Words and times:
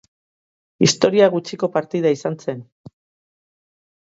Historia 0.87 1.27
gutxiko 1.35 1.69
partida 1.75 2.13
izan 2.17 2.39
zen. 2.47 2.65